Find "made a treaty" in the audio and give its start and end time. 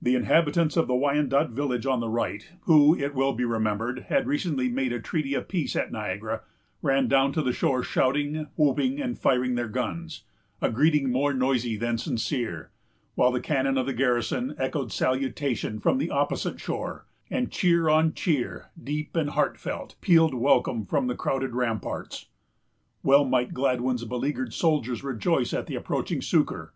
4.70-5.34